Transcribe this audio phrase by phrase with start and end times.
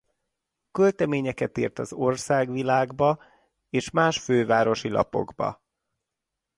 [0.71, 3.23] Költeményeket írt az Ország-Világba
[3.69, 5.61] és más fővárosi lapokba.